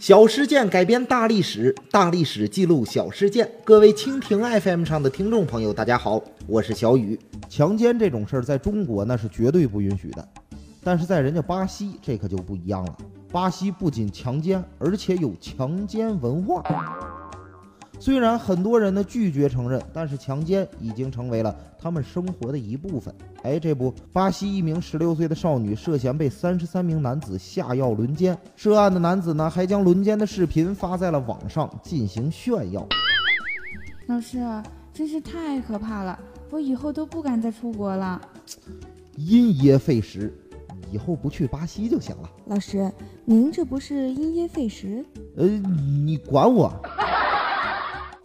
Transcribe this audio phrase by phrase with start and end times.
[0.00, 3.50] 小事件改编大历史，大历史记录小事件。
[3.64, 7.18] 各位蜻蜓 FM 上的听众朋友，大家好，我是小雨。
[7.48, 10.28] 强奸这种事儿在中国那是绝对不允许的，
[10.84, 12.96] 但是在人家巴西这可就不一样了。
[13.32, 16.62] 巴西不仅强奸，而且有强奸文化。
[18.00, 23.12] 虽然很多人呢拒绝承认，但是强奸已经成为了他们生活的一部分。
[23.42, 32.86] 哎，这不，巴西一名十六岁的少女涉嫌被三十三名男子下药轮奸，涉案的男子呢还将轮奸的视频发在了网上进行炫耀。
[34.06, 34.38] 老师，
[34.92, 36.18] 真是太可怕了，
[36.50, 38.20] 我以后都不敢再出国了。
[39.16, 40.32] 因噎废食，
[40.92, 42.30] 以后不去巴西就行了。
[42.46, 42.90] 老师，
[43.24, 45.04] 您这不是因噎废食？
[45.36, 45.46] 呃，
[46.04, 46.72] 你管我。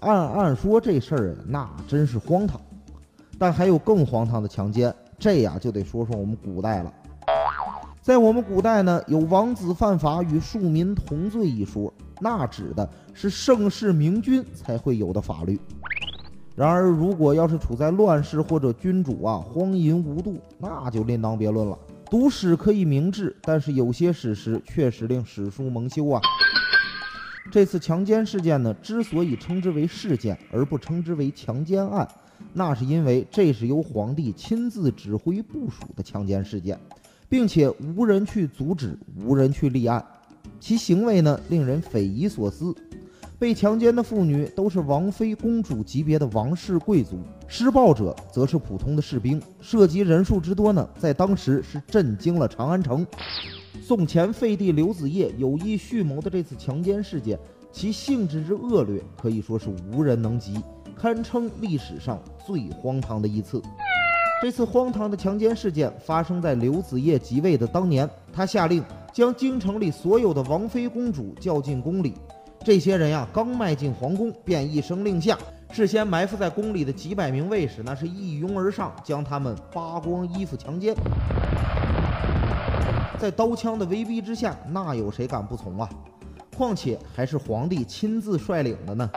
[0.00, 2.60] 按按说这事儿那真是荒唐，
[3.38, 6.92] 但还有更荒唐的强奸，这呀就得说说我们古代了。
[8.02, 15.58] 在我们古代呢，有王子犯法与庶民同罪一说，那指的是盛世明君才会有的法律。
[16.54, 21.76] 然而，如果要是处在乱世或者君主啊荒淫无度，那就另当别论了。
[22.08, 26.20] 读史可以明智，但是有些史实确实令史书蒙羞啊。
[27.50, 32.06] 这次强奸事件呢，之所以称之为事件而不称之为强奸案，
[32.52, 36.78] 那是因为这是由皇帝亲自指挥部署的强奸事件，
[37.28, 40.04] 并且无人去阻止，无人去立案，
[40.60, 42.74] 其行为呢令人匪夷所思。
[43.38, 53.06] 被强奸的妇女都是王妃、公主级别的王室贵族，施暴者则是普通的士兵，涉及人数之多呢，在当时是震惊了长安城。
[53.88, 57.38] 宋前废帝刘子业有意蓄谋的这次强奸事件，
[57.70, 60.60] 其性质之恶劣，可以说是无人能及，
[60.96, 63.62] 堪称历史上最荒唐的一次。
[64.42, 68.82] 这次荒唐的强奸事件发生在刘子业即位的当年，他下令
[69.12, 72.12] 将京城里所有的王妃公主叫进宫里。
[72.64, 75.38] 这些人呀，刚迈进皇宫，便一声令下，
[75.70, 80.92] 事先埋伏在宫里的几百名卫士，那是一拥而上，将他们扒光衣服强奸。
[83.18, 85.88] 在刀枪的威逼之下，那有谁敢不从啊？
[86.56, 89.10] 况且还是皇帝亲自率领的呢。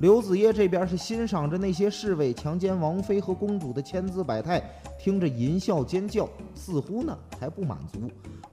[0.00, 4.60] 刘子业这边是欣赏着那些侍卫强奸王妃和公主的千姿百态，
[4.98, 8.10] 听着淫笑尖叫，似乎呢还不满足，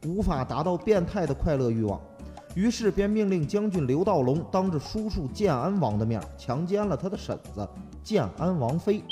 [0.07, 1.99] 无法达到变态的快乐欲望，
[2.53, 7.67] 于是便命令将军刘道隆当着叔叔建安王的面强奸了他的婶子
[8.03, 9.03] 建安王妃。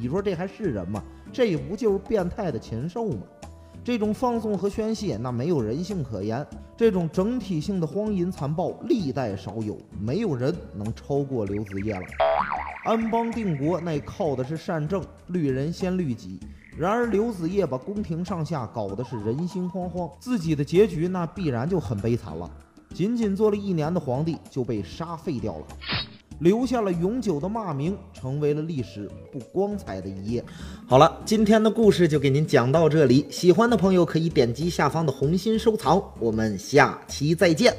[0.00, 1.02] 你说这还是人吗？
[1.30, 3.22] 这不就是变态的禽兽吗？
[3.88, 6.46] 这种放纵和宣泄，那没有人性可言。
[6.76, 12.02] 这种整体性的荒淫残暴，历代少有，没有人能超过刘子业了。
[12.84, 16.38] 安邦定国，那靠的是善政，律人先律己。
[16.76, 22.50] 然而刘子业把宫廷上下搞得是人心惶惶，自己的结局那必然就很悲惨了。
[22.92, 25.66] 仅仅做了一年的皇帝，就被杀废掉了。
[26.38, 30.44] 留下了永久的骂名，成为了历史不光彩的一页。
[30.86, 36.02] 好了，今天的故事就给您讲到这里，喜欢的朋友可以点击下方的红心收藏。
[36.18, 37.74] 我们下期再见。